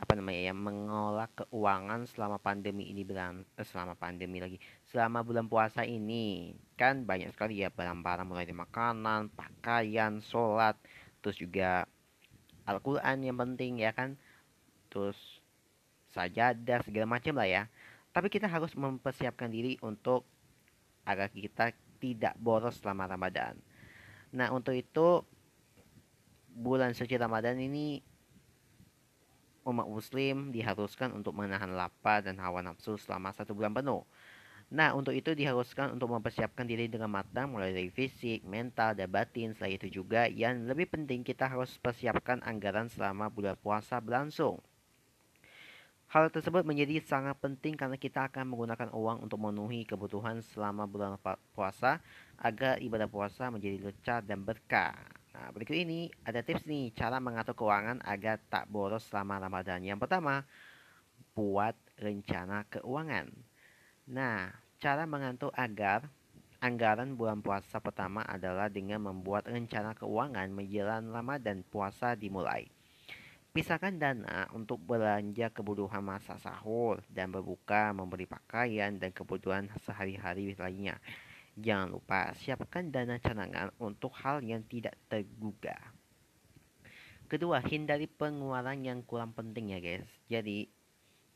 apa 0.00 0.16
namanya 0.16 0.40
ya 0.48 0.54
mengolah 0.56 1.28
keuangan 1.36 2.08
selama 2.08 2.40
pandemi 2.40 2.88
ini 2.88 3.04
eh, 3.04 3.66
selama 3.68 3.92
pandemi 4.00 4.40
lagi 4.40 4.56
selama 4.88 5.20
bulan 5.20 5.44
puasa 5.44 5.84
ini 5.84 6.56
kan 6.80 7.04
banyak 7.04 7.28
sekali 7.36 7.60
ya 7.60 7.68
barang-barang 7.68 8.24
mulai 8.24 8.48
dari 8.48 8.56
makanan 8.56 9.28
pakaian 9.36 10.24
sholat 10.24 10.80
terus 11.20 11.36
juga 11.36 11.84
Al-Quran 12.70 13.16
yang 13.26 13.36
penting 13.36 13.82
ya 13.82 13.90
kan? 13.90 14.14
Terus 14.88 15.18
sajadah 16.14 16.86
segala 16.86 17.06
macam 17.06 17.34
lah 17.38 17.48
ya. 17.50 17.62
Tapi 18.10 18.26
kita 18.30 18.50
harus 18.50 18.74
mempersiapkan 18.74 19.50
diri 19.50 19.78
untuk 19.82 20.26
agar 21.06 21.30
kita 21.30 21.74
tidak 22.02 22.34
boros 22.38 22.78
selama 22.78 23.06
Ramadan. 23.06 23.58
Nah 24.34 24.50
untuk 24.54 24.74
itu 24.74 25.22
bulan 26.50 26.94
suci 26.94 27.14
Ramadan 27.14 27.58
ini 27.58 28.02
umat 29.66 29.86
muslim 29.86 30.50
diharuskan 30.50 31.12
untuk 31.12 31.36
menahan 31.36 31.70
lapar 31.76 32.24
dan 32.24 32.40
hawa 32.40 32.64
nafsu 32.64 32.96
selama 32.96 33.30
satu 33.30 33.52
bulan 33.52 33.70
penuh. 33.70 34.02
Nah, 34.70 34.94
untuk 34.94 35.10
itu 35.10 35.34
diharuskan 35.34 35.90
untuk 35.98 36.14
mempersiapkan 36.14 36.62
diri 36.62 36.86
dengan 36.86 37.10
matang 37.10 37.50
mulai 37.50 37.74
dari 37.74 37.90
fisik, 37.90 38.46
mental, 38.46 38.94
dan 38.94 39.10
batin. 39.10 39.50
Selain 39.58 39.74
itu 39.74 39.90
juga 39.90 40.30
yang 40.30 40.62
lebih 40.62 40.86
penting 40.86 41.26
kita 41.26 41.50
harus 41.50 41.74
persiapkan 41.82 42.38
anggaran 42.46 42.86
selama 42.86 43.26
bulan 43.26 43.58
puasa 43.58 43.98
berlangsung. 43.98 44.62
Hal 46.10 46.30
tersebut 46.30 46.62
menjadi 46.62 47.02
sangat 47.02 47.38
penting 47.42 47.74
karena 47.74 47.98
kita 47.98 48.30
akan 48.30 48.46
menggunakan 48.50 48.90
uang 48.94 49.26
untuk 49.26 49.38
memenuhi 49.42 49.86
kebutuhan 49.86 50.42
selama 50.54 50.86
bulan 50.86 51.18
puasa 51.54 51.98
agar 52.38 52.78
ibadah 52.78 53.10
puasa 53.10 53.50
menjadi 53.50 53.90
lecat 53.90 54.22
dan 54.26 54.42
berkah. 54.42 54.94
Nah, 55.34 55.50
berikut 55.54 55.74
ini 55.74 56.10
ada 56.22 56.42
tips 56.42 56.66
nih 56.66 56.94
cara 56.94 57.18
mengatur 57.22 57.58
keuangan 57.58 58.02
agar 58.06 58.38
tak 58.50 58.70
boros 58.70 59.06
selama 59.06 59.38
Ramadan. 59.38 59.82
Yang 59.82 60.02
pertama, 60.02 60.42
buat 61.34 61.74
rencana 61.98 62.66
keuangan. 62.70 63.49
Nah, 64.08 64.54
cara 64.80 65.04
mengatur 65.04 65.52
agar 65.52 66.08
anggaran 66.60 67.16
bulan 67.16 67.40
puasa 67.40 67.80
pertama 67.80 68.20
adalah 68.24 68.68
dengan 68.68 69.00
membuat 69.00 69.48
rencana 69.48 69.96
keuangan 69.96 70.48
menjelang 70.52 71.08
Ramadan 71.08 71.64
puasa 71.64 72.16
dimulai. 72.16 72.68
Pisahkan 73.50 73.98
dana 73.98 74.46
untuk 74.54 74.78
belanja 74.78 75.50
kebutuhan 75.50 76.06
masa 76.06 76.38
sahur 76.38 77.02
dan 77.10 77.34
berbuka, 77.34 77.90
membeli 77.90 78.22
pakaian 78.22 78.94
dan 78.94 79.10
kebutuhan 79.10 79.66
sehari-hari 79.82 80.54
lainnya. 80.54 81.02
Jangan 81.58 81.90
lupa 81.90 82.30
siapkan 82.38 82.94
dana 82.94 83.18
cadangan 83.18 83.74
untuk 83.82 84.14
hal 84.22 84.38
yang 84.46 84.62
tidak 84.70 84.94
terduga. 85.10 85.74
Kedua, 87.26 87.58
hindari 87.58 88.06
pengeluaran 88.06 88.86
yang 88.86 89.02
kurang 89.02 89.34
penting 89.34 89.74
ya 89.74 89.82
guys. 89.82 90.06
Jadi, 90.30 90.70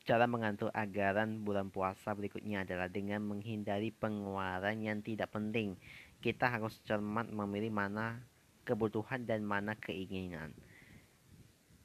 cara 0.05 0.29
mengatur 0.29 0.69
anggaran 0.69 1.41
bulan 1.41 1.73
puasa 1.73 2.13
berikutnya 2.13 2.61
adalah 2.61 2.85
dengan 2.85 3.25
menghindari 3.25 3.89
pengeluaran 3.89 4.77
yang 4.85 5.01
tidak 5.01 5.33
penting. 5.33 5.73
Kita 6.21 6.45
harus 6.45 6.77
cermat 6.85 7.33
memilih 7.33 7.73
mana 7.73 8.21
kebutuhan 8.69 9.25
dan 9.25 9.41
mana 9.41 9.73
keinginan. 9.73 10.53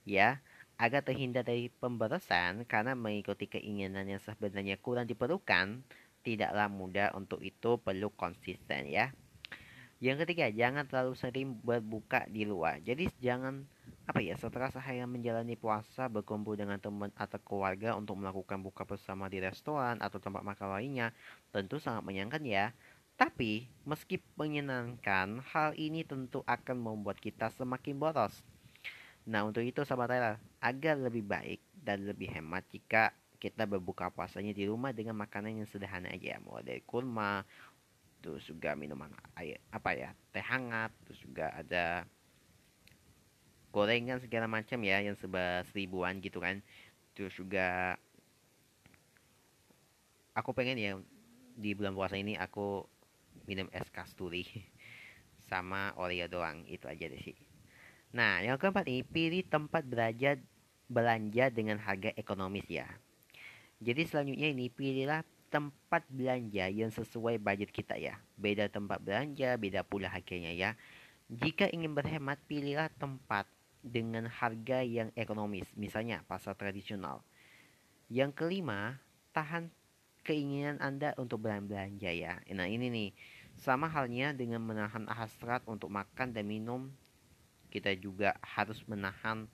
Ya, 0.05 0.45
agar 0.77 1.01
terhindar 1.01 1.49
dari 1.49 1.73
pemborosan 1.73 2.69
karena 2.69 2.93
mengikuti 2.93 3.49
keinginan 3.49 4.05
yang 4.05 4.21
sebenarnya 4.21 4.77
kurang 4.81 5.09
diperlukan, 5.09 5.81
tidaklah 6.21 6.69
mudah 6.69 7.17
untuk 7.17 7.41
itu 7.41 7.81
perlu 7.81 8.13
konsisten 8.13 8.89
ya. 8.89 9.17
Yang 10.01 10.25
ketiga, 10.25 10.49
jangan 10.49 10.89
terlalu 10.89 11.13
sering 11.13 11.61
berbuka 11.61 12.25
di 12.25 12.49
luar. 12.49 12.81
Jadi 12.81 13.13
jangan 13.21 13.69
apa 14.09 14.25
ya 14.25 14.33
setelah 14.35 14.73
seharian 14.73 15.07
menjalani 15.07 15.55
puasa 15.61 16.09
berkumpul 16.09 16.57
dengan 16.57 16.81
teman 16.81 17.13
atau 17.15 17.39
keluarga 17.45 17.95
untuk 17.95 18.17
melakukan 18.17 18.59
buka 18.65 18.83
bersama 18.89 19.29
di 19.29 19.39
restoran 19.39 20.01
atau 20.01 20.19
tempat 20.19 20.43
makan 20.43 20.69
lainnya 20.73 21.15
tentu 21.53 21.77
sangat 21.77 22.03
menyenangkan 22.03 22.43
ya. 22.49 22.67
Tapi 23.21 23.69
meski 23.85 24.17
menyenangkan, 24.41 25.45
hal 25.53 25.77
ini 25.77 26.09
tentu 26.09 26.41
akan 26.49 26.81
membuat 26.81 27.21
kita 27.21 27.53
semakin 27.53 28.01
boros. 28.01 28.41
Nah 29.29 29.45
untuk 29.45 29.61
itu 29.61 29.85
sahabat 29.85 30.09
Tyler, 30.09 30.37
agar 30.65 30.97
lebih 30.97 31.29
baik 31.29 31.61
dan 31.77 32.09
lebih 32.09 32.33
hemat 32.33 32.65
jika 32.73 33.13
kita 33.41 33.65
berbuka 33.65 34.13
puasanya 34.13 34.53
di 34.53 34.69
rumah 34.69 34.93
dengan 34.93 35.17
makanan 35.17 35.61
yang 35.61 35.69
sederhana 35.69 36.13
aja 36.13 36.37
mulai 36.45 36.65
dari 36.65 36.83
kurma, 36.85 37.45
terus 38.21 38.45
juga 38.45 38.77
minuman 38.77 39.09
air 39.41 39.57
apa 39.73 39.97
ya 39.97 40.11
teh 40.33 40.45
hangat 40.45 40.93
terus 41.09 41.21
juga 41.25 41.49
ada 41.57 42.05
gorengan 43.71 44.19
segala 44.19 44.51
macam 44.51 44.79
ya 44.83 44.99
yang 45.01 45.17
sebab 45.19 45.67
seribuan 45.71 46.19
gitu 46.19 46.43
kan. 46.43 46.59
Terus 47.15 47.35
juga 47.39 47.97
aku 50.35 50.51
pengen 50.55 50.79
ya 50.79 50.93
di 51.55 51.75
bulan 51.75 51.95
puasa 51.95 52.19
ini 52.19 52.35
aku 52.35 52.87
minum 53.47 53.71
es 53.75 53.87
kasturi 53.91 54.47
sama 55.51 55.95
Oreo 55.99 56.27
doang 56.27 56.67
itu 56.67 56.87
aja 56.91 57.07
deh 57.07 57.23
sih. 57.23 57.39
Nah 58.15 58.43
yang 58.43 58.59
keempat 58.59 58.87
ini 58.91 59.03
pilih 59.07 59.47
tempat 59.47 59.87
belanja 59.87 60.39
belanja 60.91 61.55
dengan 61.55 61.79
harga 61.79 62.11
ekonomis 62.19 62.67
ya. 62.67 62.87
Jadi 63.81 64.03
selanjutnya 64.05 64.51
ini 64.51 64.67
pilihlah 64.69 65.23
tempat 65.51 66.07
belanja 66.07 66.71
yang 66.71 66.89
sesuai 66.95 67.43
budget 67.43 67.75
kita 67.75 67.99
ya. 67.99 68.17
Beda 68.39 68.71
tempat 68.71 69.03
belanja, 69.03 69.59
beda 69.59 69.83
pula 69.83 70.07
harganya 70.07 70.55
ya. 70.55 70.71
Jika 71.27 71.67
ingin 71.71 71.93
berhemat, 71.95 72.39
pilihlah 72.47 72.91
tempat 72.99 73.51
dengan 73.83 74.31
harga 74.31 74.83
yang 74.87 75.11
ekonomis, 75.19 75.67
misalnya 75.75 76.23
pasar 76.27 76.55
tradisional. 76.55 77.27
Yang 78.07 78.39
kelima, 78.39 78.99
tahan 79.35 79.71
keinginan 80.23 80.79
Anda 80.79 81.15
untuk 81.19 81.43
belanja 81.43 82.11
ya. 82.11 82.39
Nah, 82.51 82.67
ini 82.67 82.87
nih 82.91 83.11
sama 83.59 83.91
halnya 83.91 84.35
dengan 84.35 84.63
menahan 84.63 85.07
hasrat 85.11 85.67
untuk 85.67 85.91
makan 85.91 86.35
dan 86.35 86.47
minum. 86.47 86.91
Kita 87.71 87.95
juga 87.95 88.35
harus 88.43 88.83
menahan 88.91 89.47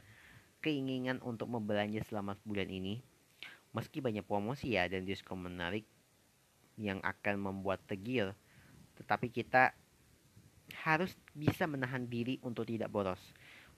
keinginan 0.64 1.20
untuk 1.20 1.52
membelanja 1.52 2.00
selama 2.08 2.36
bulan 2.44 2.72
ini 2.72 3.04
Meski 3.76 4.00
banyak 4.00 4.24
promosi 4.24 4.72
ya 4.72 4.88
dan 4.88 5.04
diskon 5.04 5.44
menarik 5.44 5.84
yang 6.80 6.96
akan 7.04 7.36
membuat 7.36 7.84
tegil, 7.84 8.32
tetapi 8.96 9.28
kita 9.28 9.76
harus 10.80 11.12
bisa 11.36 11.68
menahan 11.68 12.08
diri 12.08 12.40
untuk 12.40 12.64
tidak 12.64 12.88
boros. 12.88 13.20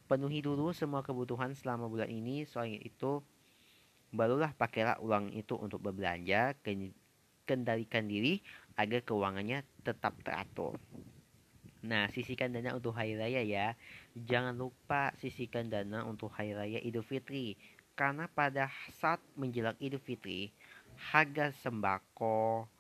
Penuhi 0.07 0.39
dulu 0.39 0.71
semua 0.71 1.03
kebutuhan 1.03 1.51
selama 1.59 1.91
bulan 1.91 2.07
ini, 2.07 2.47
soal 2.47 2.71
itu 2.71 3.27
barulah 4.15 4.55
pakailah 4.55 5.03
uang 5.03 5.35
itu 5.35 5.59
untuk 5.59 5.83
berbelanja, 5.83 6.55
kendalikan 7.45 8.07
diri 8.07 8.41
agar 8.79 9.03
keuangannya 9.03 9.67
tetap 9.83 10.15
teratur. 10.23 10.79
Nah, 11.85 12.11
sisihkan 12.11 12.51
dana 12.51 12.75
untuk 12.75 12.97
hari 12.97 13.15
raya 13.15 13.45
ya. 13.45 13.77
Jangan 14.17 14.59
lupa 14.59 15.15
sisihkan 15.21 15.71
dana 15.71 16.03
untuk 16.09 16.33
hari 16.35 16.57
raya 16.57 16.79
Idul 16.83 17.07
Fitri 17.07 17.55
karena 17.99 18.31
pada 18.31 18.71
saat 19.03 19.19
menjelang 19.35 19.75
Idul 19.83 19.99
Fitri, 19.99 20.55
harga 21.11 21.51
sembako, 21.51 22.71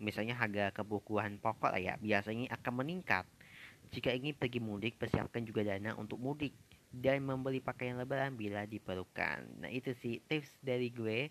misalnya 0.00 0.32
harga 0.32 0.72
kebutuhan 0.72 1.36
pokok 1.36 1.76
lah 1.76 1.76
ya, 1.76 1.94
biasanya 2.00 2.48
akan 2.56 2.80
meningkat. 2.80 3.28
Jika 3.92 4.16
ingin 4.16 4.32
pergi 4.32 4.64
mudik, 4.64 4.96
persiapkan 4.96 5.44
juga 5.44 5.60
dana 5.68 5.92
untuk 6.00 6.16
mudik 6.16 6.56
dan 6.88 7.20
membeli 7.20 7.60
pakaian 7.60 8.00
lebaran 8.00 8.32
bila 8.32 8.64
diperlukan. 8.64 9.60
Nah 9.60 9.68
itu 9.68 9.92
sih 10.00 10.24
tips 10.24 10.48
dari 10.64 10.88
gue 10.88 11.28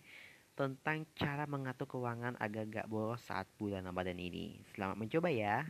tentang 0.53 1.09
cara 1.17 1.49
mengatur 1.49 1.89
keuangan 1.89 2.37
agar 2.37 2.69
gak 2.69 2.85
boros 2.85 3.25
saat 3.25 3.49
bulan 3.57 3.89
Ramadan 3.89 4.21
ini. 4.21 4.61
Selamat 4.77 5.01
mencoba 5.01 5.33
ya. 5.33 5.65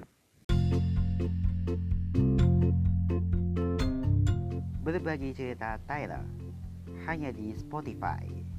Berbagi 4.83 5.31
cerita 5.31 5.79
Tyler 5.87 6.40
hanya 7.07 7.33
di 7.33 7.53
Spotify. 7.57 8.50